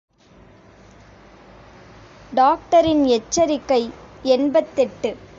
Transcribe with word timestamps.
டாக்டரின் 2.33 3.05
எச்சரிக்கை 3.05 3.89
எண்பத்தெட்டு. 4.23 5.09